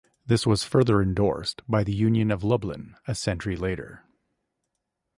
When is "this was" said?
0.25-0.63